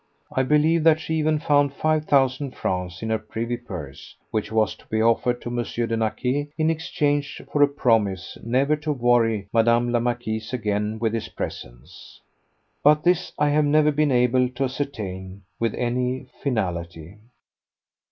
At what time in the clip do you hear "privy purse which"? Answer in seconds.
3.19-4.51